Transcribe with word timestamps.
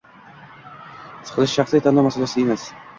Siqilish– 1.29 1.57
shaxsiy 1.59 1.87
tanlov 1.87 2.11
masalasi 2.13 2.47
emas. 2.49 2.71